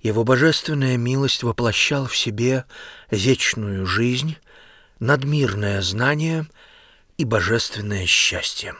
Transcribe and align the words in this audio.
его 0.00 0.22
божественная 0.22 0.96
милость 0.96 1.42
воплощал 1.42 2.06
в 2.06 2.16
себе 2.16 2.64
вечную 3.10 3.86
жизнь, 3.86 4.36
надмирное 5.00 5.82
знание 5.82 6.46
и 7.18 7.24
божественное 7.24 8.06
счастье. 8.06 8.76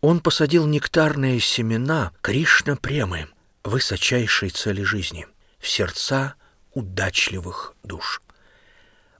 Он 0.00 0.18
посадил 0.18 0.66
нектарные 0.66 1.38
семена 1.38 2.10
Кришна-премы, 2.20 3.28
высочайшей 3.64 4.50
цели 4.50 4.82
жизни, 4.82 5.26
в 5.58 5.68
сердца 5.68 6.34
удачливых 6.72 7.74
душ. 7.82 8.22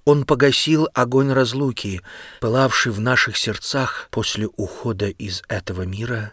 Он 0.04 0.24
погасил 0.24 0.88
огонь 0.94 1.30
разлуки, 1.32 2.00
пылавший 2.40 2.90
в 2.90 3.00
наших 3.00 3.36
сердцах 3.36 4.08
после 4.10 4.48
ухода 4.56 5.08
из 5.08 5.42
этого 5.48 5.82
мира 5.82 6.32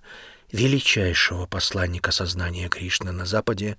величайшего 0.52 1.46
посланника 1.46 2.12
сознания 2.12 2.68
Кришны 2.68 3.12
на 3.12 3.26
Западе, 3.26 3.78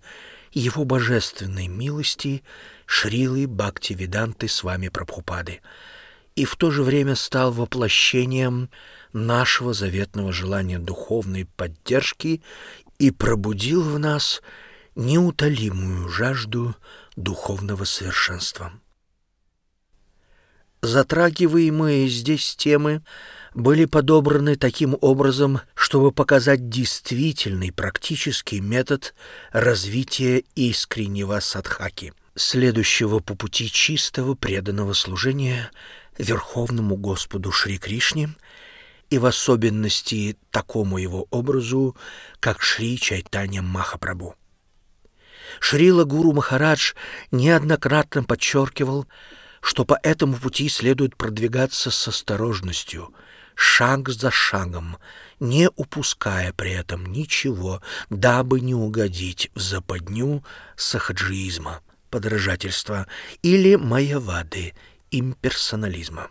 его 0.52 0.84
божественной 0.84 1.66
милости 1.66 2.44
Шрилы 2.86 3.46
Бхакти 3.48 3.92
Веданты 3.94 4.48
с 4.48 4.62
вами 4.62 4.88
Прабхупады, 4.88 5.60
и 6.36 6.44
в 6.44 6.54
то 6.56 6.70
же 6.70 6.84
время 6.84 7.16
стал 7.16 7.52
воплощением 7.52 8.70
нашего 9.12 9.74
заветного 9.74 10.32
желания 10.32 10.78
духовной 10.78 11.46
поддержки 11.56 12.42
и 13.00 13.10
пробудил 13.10 13.82
в 13.82 13.98
нас 13.98 14.42
неутолимую 14.94 16.08
жажду 16.10 16.76
духовного 17.16 17.84
совершенства. 17.84 18.72
Затрагиваемые 20.82 22.08
здесь 22.08 22.54
темы 22.56 23.02
были 23.54 23.86
подобраны 23.86 24.56
таким 24.56 24.96
образом, 25.00 25.62
чтобы 25.74 26.12
показать 26.12 26.68
действительный 26.68 27.72
практический 27.72 28.60
метод 28.60 29.14
развития 29.50 30.44
искреннего 30.54 31.40
садхаки, 31.40 32.12
следующего 32.34 33.20
по 33.20 33.34
пути 33.34 33.70
чистого 33.70 34.34
преданного 34.34 34.92
служения 34.92 35.70
Верховному 36.18 36.96
Господу 36.96 37.50
Шри 37.50 37.78
Кришне 37.78 38.28
и 39.10 39.18
в 39.18 39.26
особенности 39.26 40.38
такому 40.50 40.98
его 40.98 41.26
образу, 41.30 41.96
как 42.38 42.62
Шри 42.62 42.98
Чайтанья 42.98 43.60
Махапрабху. 43.60 44.36
Шрила 45.58 46.04
Гуру 46.04 46.32
Махарадж 46.32 46.92
неоднократно 47.32 48.22
подчеркивал, 48.22 49.06
что 49.60 49.84
по 49.84 49.98
этому 50.02 50.36
пути 50.36 50.68
следует 50.68 51.16
продвигаться 51.16 51.90
с 51.90 52.08
осторожностью, 52.08 53.12
шаг 53.56 54.08
за 54.08 54.30
шагом, 54.30 54.96
не 55.40 55.68
упуская 55.74 56.52
при 56.52 56.70
этом 56.70 57.04
ничего, 57.04 57.82
дабы 58.08 58.60
не 58.60 58.74
угодить 58.74 59.50
в 59.54 59.60
западню 59.60 60.44
сахаджиизма, 60.76 61.80
подражательства 62.10 63.06
или 63.42 63.74
майявады, 63.74 64.74
имперсонализма. 65.10 66.30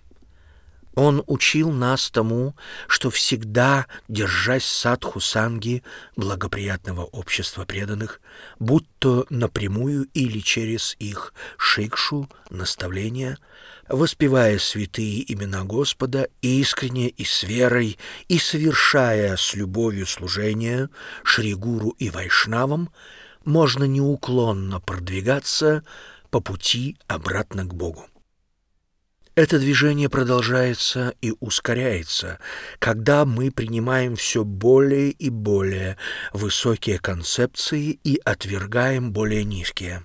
Он 0.99 1.23
учил 1.27 1.71
нас 1.71 2.09
тому, 2.09 2.57
что 2.89 3.09
всегда, 3.09 3.87
держась 4.09 4.65
садху 4.65 5.21
санги, 5.21 5.81
благоприятного 6.17 7.05
общества 7.05 7.63
преданных, 7.63 8.19
будь 8.59 8.85
то 8.99 9.25
напрямую 9.29 10.09
или 10.13 10.39
через 10.39 10.97
их 10.99 11.33
шикшу, 11.57 12.29
наставления, 12.49 13.38
воспевая 13.88 14.59
святые 14.59 15.23
имена 15.31 15.63
Господа 15.63 16.27
искренне 16.41 17.07
и 17.07 17.23
с 17.23 17.43
верой, 17.43 17.97
и 18.27 18.38
совершая 18.38 19.38
с 19.38 19.53
любовью 19.53 20.05
служение 20.05 20.89
Шригуру 21.23 21.91
и 21.91 22.09
Вайшнавам, 22.09 22.89
можно 23.45 23.85
неуклонно 23.85 24.81
продвигаться 24.81 25.85
по 26.29 26.41
пути 26.41 26.97
обратно 27.07 27.63
к 27.63 27.73
Богу. 27.73 28.05
Это 29.39 29.57
движение 29.57 30.09
продолжается 30.09 31.13
и 31.22 31.33
ускоряется, 31.39 32.39
когда 32.77 33.23
мы 33.23 33.51
принимаем 33.51 34.17
все 34.17 34.44
более 34.44 35.11
и 35.11 35.29
более 35.29 35.95
высокие 36.33 37.00
концепции 37.00 37.97
и 38.03 38.19
отвергаем 38.25 39.13
более 39.13 39.45
низкие. 39.45 40.03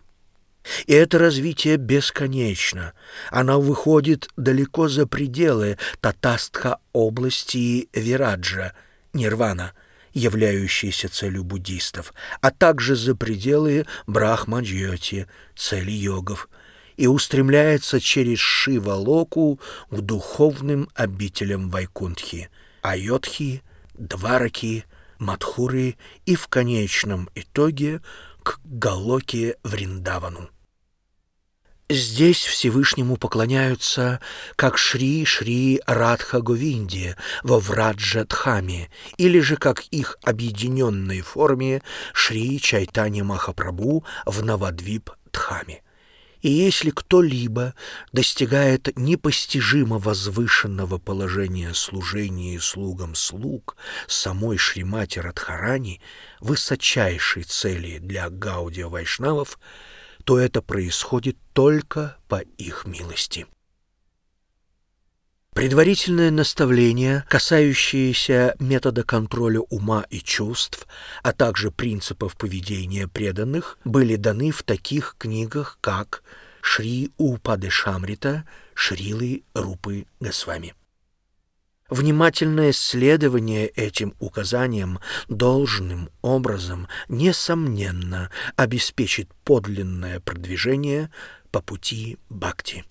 И 0.87 0.93
это 0.93 1.19
развитие 1.19 1.79
бесконечно. 1.79 2.93
Оно 3.33 3.61
выходит 3.61 4.29
далеко 4.37 4.87
за 4.87 5.05
пределы 5.05 5.79
Татастха 6.01 6.79
области 6.93 7.89
Вираджа, 7.93 8.73
Нирвана, 9.15 9.73
являющейся 10.13 11.09
целью 11.09 11.43
буддистов, 11.43 12.15
а 12.41 12.53
также 12.53 12.95
за 12.95 13.17
пределы 13.17 13.85
Брахмаджьоти, 14.07 15.27
цели 15.57 15.91
йогов– 15.91 16.49
и 16.97 17.07
устремляется 17.07 18.01
через 18.01 18.39
Шива-Локу 18.39 19.61
к 19.91 20.01
духовным 20.01 20.89
обителям 20.95 21.71
Вайкунтхи, 21.71 22.51
Айотхи, 22.83 23.63
Двараки, 23.95 24.85
Мадхуры 25.19 25.97
и 26.27 26.35
в 26.35 26.49
конечном 26.49 27.31
итоге 27.35 28.01
к 28.43 28.61
Галоке 28.65 29.57
Вриндавану. 29.63 30.51
Здесь 31.91 32.43
Всевышнему 32.43 33.19
поклоняются 33.19 34.21
как 34.57 34.79
Шри-Шри 34.79 35.83
Радха 35.87 36.41
Говинди 36.41 37.15
во 37.43 37.61
Враджа 37.61 38.25
Дхаме, 38.25 38.91
или 39.19 39.39
же 39.41 39.57
как 39.57 39.85
их 39.91 40.19
объединенной 40.23 41.21
форме 41.21 41.83
Шри 42.15 42.59
Чайтани 42.59 43.21
Махапрабху 43.21 44.03
в 44.25 44.43
Навадвип 44.43 45.11
Дхаме. 45.31 45.84
И 46.45 46.51
если 46.51 46.91
кто-либо 46.91 47.73
достигает 48.13 48.95
непостижимо 48.99 49.99
возвышенного 49.99 50.99
положения 50.99 51.73
служения 51.73 52.61
слугам 52.61 53.15
слуг 53.15 53.79
самой 54.09 54.59
Шримати 54.59 55.21
Радхарани, 55.21 56.03
высочайшей 56.41 57.45
цели 57.45 57.97
для 57.97 58.29
Гаудия 58.29 58.89
Вайшнавов, 58.89 59.59
то 60.25 60.39
это 60.39 60.61
происходит 60.61 61.39
только 61.55 62.19
по 62.29 62.41
их 62.59 62.85
милости. 62.85 63.47
Предварительное 65.55 66.33
наставление, 66.33 67.25
касающееся 67.29 68.57
метода 68.59 69.05
контроля 69.05 69.61
ума 69.61 70.05
и 70.11 70.19
чувств, 70.19 70.89
а 71.23 71.33
также 71.33 71.71
принципов 71.71 72.37
поведения 72.37 73.07
преданных, 73.07 73.79
были 73.85 74.17
даны 74.17 74.51
в 74.51 74.65
таких 74.65 75.15
книгах, 75.17 75.79
как 75.81 76.25
Шри 76.61 77.13
Упады 77.19 77.71
Шамрита, 77.71 78.45
Шрилы 78.75 79.45
Рупы 79.55 80.07
Госвами. 80.19 80.75
Внимательное 81.89 82.73
следование 82.73 83.69
этим 83.69 84.15
указаниям 84.19 84.99
должным 85.29 86.11
образом, 86.21 86.89
несомненно, 87.09 88.29
обеспечит 88.57 89.29
подлинное 89.45 90.19
продвижение 90.19 91.13
по 91.53 91.61
пути 91.61 92.19
Бхакти. 92.29 92.85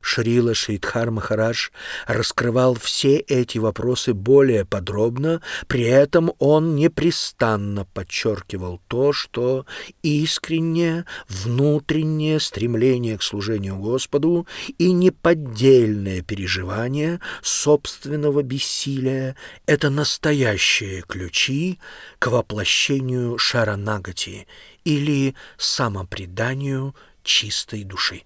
Шрила 0.00 0.54
Шридхар 0.54 1.10
Махарадж 1.10 1.68
раскрывал 2.06 2.74
все 2.74 3.18
эти 3.18 3.58
вопросы 3.58 4.14
более 4.14 4.64
подробно, 4.64 5.42
при 5.66 5.82
этом 5.82 6.32
он 6.38 6.74
непрестанно 6.74 7.84
подчеркивал 7.84 8.80
то, 8.88 9.12
что 9.12 9.66
искреннее 10.02 11.04
внутреннее 11.28 12.40
стремление 12.40 13.18
к 13.18 13.22
служению 13.22 13.76
Господу 13.76 14.46
и 14.78 14.92
неподдельное 14.92 16.22
переживание 16.22 17.20
собственного 17.42 18.42
бессилия— 18.42 19.36
это 19.66 19.90
настоящие 19.90 21.02
ключи 21.02 21.78
к 22.18 22.28
воплощению 22.28 23.36
Шаранагати 23.38 24.46
или 24.84 25.34
самопреданию 25.58 26.94
чистой 27.22 27.84
души. 27.84 28.22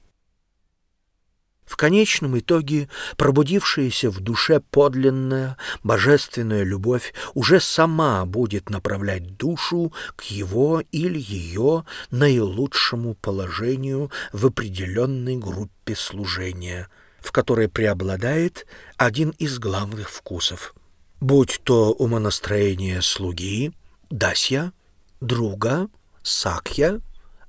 В 1.65 1.77
конечном 1.77 2.39
итоге 2.39 2.89
пробудившаяся 3.17 4.11
в 4.11 4.21
душе 4.21 4.61
подлинная 4.61 5.57
божественная 5.83 6.63
любовь 6.63 7.15
уже 7.33 7.59
сама 7.59 8.27
будет 8.27 8.69
направлять 8.69 9.37
душу 9.37 9.93
к 10.15 10.25
его 10.25 10.83
или 10.93 11.19
ее 11.19 11.85
наилучшему 12.11 13.15
положению 13.15 14.11
в 14.33 14.47
определенной 14.47 15.37
группе 15.37 15.97
служения, 15.97 16.89
в 17.21 17.33
которой 17.33 17.69
преобладает 17.69 18.67
один 18.99 19.31
из 19.31 19.59
главных 19.59 20.11
вкусов. 20.11 20.75
Будь 21.21 21.61
то 21.65 21.93
умонастроение 21.93 23.01
слуги, 23.01 23.73
дасья, 24.11 24.73
друга, 25.23 25.89
сакья, 26.23 27.01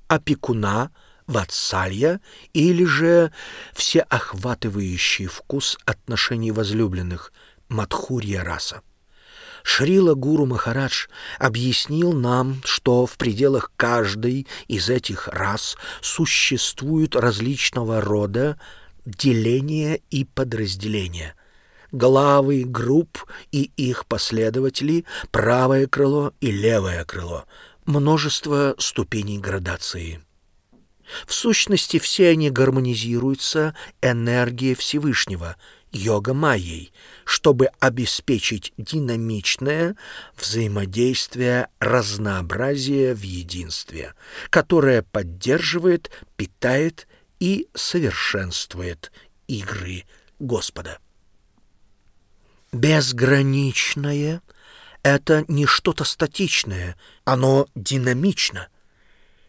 опекуна— 0.08 0.90
ватсалья 1.26 2.20
или 2.52 2.84
же 2.84 3.32
всеохватывающий 3.74 5.26
вкус 5.26 5.78
отношений 5.84 6.52
возлюбленных 6.52 7.32
Мадхурья 7.68 8.44
раса. 8.44 8.82
Шрила 9.62 10.14
Гуру 10.14 10.46
Махарадж 10.46 11.08
объяснил 11.40 12.12
нам, 12.12 12.62
что 12.64 13.04
в 13.04 13.16
пределах 13.16 13.72
каждой 13.76 14.46
из 14.68 14.88
этих 14.88 15.26
рас 15.26 15.76
существуют 16.00 17.16
различного 17.16 18.00
рода 18.00 18.60
деления 19.04 19.98
и 20.10 20.24
подразделения. 20.24 21.34
Главы 21.90 22.62
групп 22.64 23.26
и 23.50 23.72
их 23.76 24.06
последователи, 24.06 25.04
правое 25.32 25.88
крыло 25.88 26.32
и 26.40 26.52
левое 26.52 27.04
крыло, 27.04 27.44
множество 27.86 28.76
ступеней 28.78 29.38
градации. 29.38 30.20
В 31.26 31.32
сущности, 31.32 31.98
все 31.98 32.30
они 32.30 32.50
гармонизируются 32.50 33.74
энергией 34.02 34.74
Всевышнего, 34.74 35.56
йога-майей, 35.92 36.92
чтобы 37.24 37.68
обеспечить 37.80 38.72
динамичное 38.76 39.96
взаимодействие 40.36 41.68
разнообразия 41.78 43.14
в 43.14 43.22
единстве, 43.22 44.14
которое 44.50 45.02
поддерживает, 45.02 46.10
питает 46.36 47.06
и 47.38 47.68
совершенствует 47.74 49.12
игры 49.46 50.04
Господа. 50.38 50.98
Безграничное— 52.72 54.42
это 55.02 55.44
не 55.48 55.66
что-то 55.66 56.04
статичное, 56.04 56.96
оно 57.24 57.68
динамично— 57.74 58.68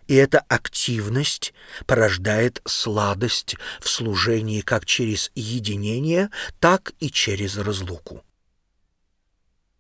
и 0.07 0.15
эта 0.15 0.39
активность 0.48 1.54
порождает 1.86 2.62
сладость 2.65 3.56
в 3.80 3.89
служении 3.89 4.62
как 4.62 4.86
через 4.86 5.31
единение, 5.36 6.30
так 6.59 6.94
и 7.00 7.09
через 7.09 7.57
разлуку. 7.57 8.24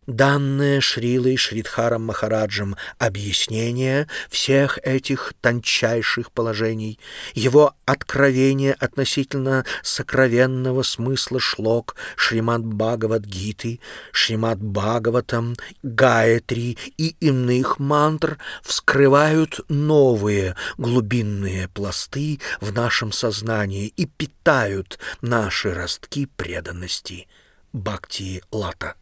Данное 0.07 0.79
Шрилой 0.79 1.35
Шридхаром 1.35 2.05
Махараджем 2.05 2.77
объяснение 2.97 4.07
всех 4.29 4.79
этих 4.83 5.33
тончайших 5.41 6.31
положений, 6.31 6.97
его 7.33 7.73
откровение 7.83 8.71
относительно 8.71 9.65
сокровенного 9.83 10.83
смысла 10.83 11.41
шлок 11.41 11.97
Шримад 12.15 12.63
Бхагават 12.63 13.23
Гиты, 13.23 13.81
Шримад 14.13 14.59
Бхагаватам, 14.59 15.57
Гаятри 15.83 16.77
и 16.97 17.17
иных 17.19 17.77
мантр 17.77 18.37
вскрывают 18.63 19.59
новые 19.67 20.55
глубинные 20.77 21.67
пласты 21.67 22.39
в 22.61 22.71
нашем 22.71 23.11
сознании 23.11 23.87
и 23.87 24.05
питают 24.05 24.99
наши 25.21 25.73
ростки 25.73 26.27
преданности. 26.37 27.27
Бхакти 27.73 28.41
Лата 28.53 28.95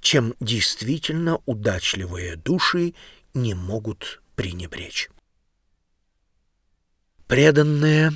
чем 0.00 0.34
действительно 0.40 1.40
удачливые 1.46 2.36
души 2.36 2.94
не 3.34 3.54
могут 3.54 4.22
пренебречь. 4.34 5.08
Преданные, 7.26 8.12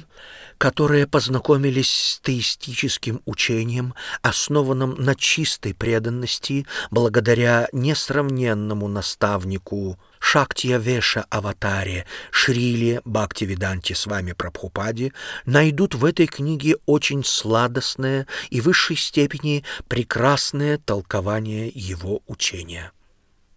которые 0.61 1.07
познакомились 1.07 1.91
с 1.91 2.21
теистическим 2.21 3.23
учением, 3.25 3.95
основанным 4.21 4.95
на 4.99 5.15
чистой 5.15 5.73
преданности, 5.73 6.67
благодаря 6.91 7.67
несравненному 7.73 8.87
наставнику 8.87 9.99
Шактия 10.19 10.77
Веша 10.77 11.25
Аватаре, 11.31 12.05
Шриле 12.31 13.01
Бхактивиданте 13.07 13.95
с 13.95 14.05
вами 14.05 14.33
Прабхупаде, 14.33 15.15
найдут 15.47 15.95
в 15.95 16.05
этой 16.05 16.27
книге 16.27 16.77
очень 16.85 17.25
сладостное 17.25 18.27
и 18.51 18.61
в 18.61 18.65
высшей 18.65 18.97
степени 18.97 19.65
прекрасное 19.89 20.77
толкование 20.77 21.73
его 21.75 22.21
учения. 22.27 22.93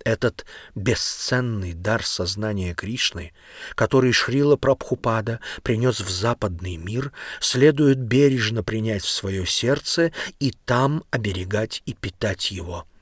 Этот 0.03 0.45
бесценный 0.75 1.73
дар 1.73 2.05
сознания 2.05 2.73
Кришны, 2.73 3.33
который 3.75 4.11
Шрила 4.11 4.57
Прабхупада 4.57 5.39
принес 5.61 6.01
в 6.01 6.09
западный 6.09 6.75
мир, 6.75 7.11
следует 7.39 7.99
бережно 7.99 8.63
принять 8.63 9.03
в 9.03 9.09
свое 9.09 9.45
сердце 9.45 10.11
и 10.39 10.51
там 10.65 11.03
оберегать 11.11 11.81
и 11.85 11.93
питать 11.93 12.51
его– 12.51 12.85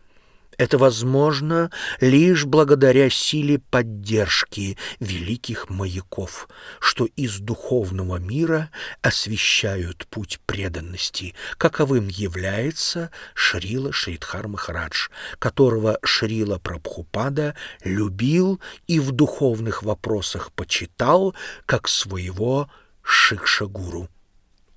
это 0.61 0.77
возможно 0.77 1.71
лишь 2.01 2.45
благодаря 2.45 3.09
силе 3.09 3.57
поддержки 3.57 4.77
великих 4.99 5.71
маяков, 5.71 6.47
что 6.79 7.05
из 7.15 7.39
духовного 7.39 8.17
мира 8.17 8.69
освещают 9.01 10.05
путь 10.11 10.39
преданности, 10.45 11.33
каковым 11.57 12.09
является 12.09 13.09
Шрила 13.33 13.91
Шридхар 13.91 14.47
Махарадж, 14.47 15.07
которого 15.39 15.97
Шрила 16.03 16.59
Прабхупада 16.59 17.55
любил 17.83 18.61
и 18.85 18.99
в 18.99 19.13
духовных 19.13 19.81
вопросах 19.81 20.51
почитал 20.51 21.33
как 21.65 21.87
своего 21.87 22.69
Шикшагуру 23.01 24.09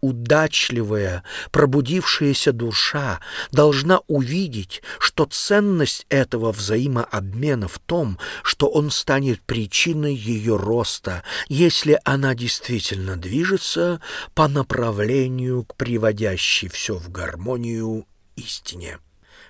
удачливая, 0.05 1.25
пробудившаяся 1.51 2.53
душа 2.53 3.21
должна 3.53 4.01
увидеть, 4.07 4.83
что 4.99 5.25
ценность 5.25 6.05
этого 6.11 6.53
взаимообмена 6.53 7.69
в 7.69 7.79
том, 7.79 8.19
что 8.43 8.69
он 8.69 8.91
станет 8.91 9.41
причиной 9.41 10.15
ее 10.15 10.57
роста, 10.57 11.23
если 11.49 11.99
она 12.05 12.35
действительно 12.35 13.17
движется 13.17 14.03
по 14.35 14.47
направлению 14.47 15.65
к 15.65 15.75
приводящей 15.77 16.69
все 16.69 16.97
в 16.97 17.11
гармонию 17.11 18.07
истине 18.37 18.99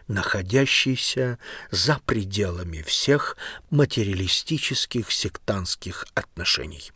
находящейся 0.06 1.38
за 1.70 1.98
пределами 2.04 2.82
всех 2.82 3.38
материалистических 3.70 5.10
сектантских 5.10 6.06
отношений. 6.14 6.92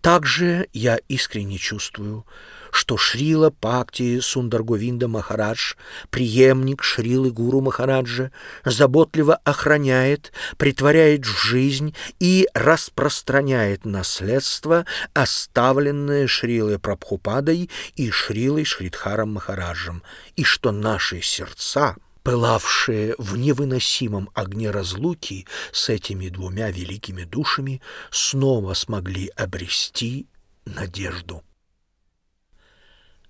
Также 0.00 0.68
я 0.72 0.98
искренне 1.08 1.58
чувствую, 1.58 2.24
что 2.70 2.96
Шрила 2.96 3.50
Пакти 3.50 4.20
Сундарговинда 4.20 5.08
Махарадж, 5.08 5.74
преемник 6.10 6.82
Шрилы 6.82 7.30
Гуру 7.30 7.60
Махараджа, 7.60 8.30
заботливо 8.64 9.36
охраняет, 9.44 10.32
притворяет 10.56 11.26
в 11.26 11.42
жизнь 11.42 11.94
и 12.20 12.46
распространяет 12.54 13.84
наследство, 13.84 14.84
оставленное 15.14 16.26
Шрилой 16.26 16.78
Прабхупадой 16.78 17.70
и 17.96 18.10
Шрилой 18.10 18.64
Шридхаром 18.64 19.34
Махараджем, 19.34 20.02
и 20.36 20.44
что 20.44 20.72
наши 20.72 21.20
сердца— 21.22 21.96
пылавшие 22.28 23.14
в 23.16 23.38
невыносимом 23.38 24.28
огне 24.34 24.70
разлуки 24.70 25.46
с 25.72 25.88
этими 25.88 26.28
двумя 26.28 26.70
великими 26.70 27.24
душами, 27.24 27.80
снова 28.10 28.74
смогли 28.74 29.28
обрести 29.28 30.26
надежду. 30.66 31.42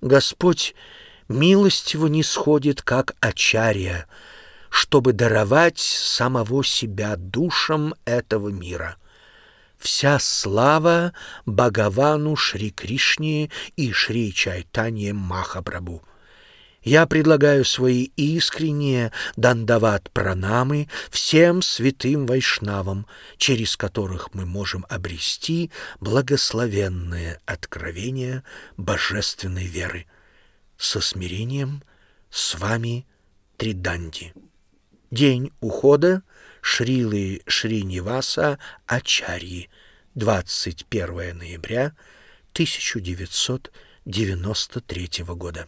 Господь 0.00 0.75
милостиво 1.28 2.09
не 2.09 2.25
сходит, 2.25 2.83
как 2.83 3.14
очария, 3.21 4.09
чтобы 4.69 5.12
даровать 5.12 5.78
самого 5.78 6.64
себя 6.64 7.14
душам 7.14 7.95
этого 8.05 8.49
мира. 8.49 8.97
Вся 9.78 10.19
слава 10.19 11.12
Бхагавану 11.47 12.35
Шри 12.35 12.73
Кришне 12.73 13.49
и 13.76 13.93
Шри 13.93 14.35
Чайтанье 14.35 15.12
Махапрабху. 15.12 16.02
Я 16.82 17.06
предлагаю 17.06 17.64
свои 17.64 18.11
искренние 18.16 19.12
дандават 19.37 20.11
пранамы 20.12 20.88
всем 21.11 21.61
святым 21.61 22.25
вайшнавам, 22.26 23.06
через 23.37 23.76
которых 23.76 24.32
мы 24.32 24.47
можем 24.47 24.87
обрести 24.88 25.73
благословенное 26.00 27.40
откровение 27.47 28.44
божественной 28.76 29.66
веры. 29.66 30.06
Со 30.76 31.00
смирением 31.00 31.82
с 32.30 32.54
вами 32.54 33.08
Триданди. 33.56 34.32
День 35.11 35.50
ухода 35.61 36.23
Шрилы 36.61 37.40
Шриниваса 37.47 38.58
Ачарьи, 38.87 39.68
21 40.14 41.38
ноября 41.38 41.97
1993 42.52 45.25
года. 45.35 45.66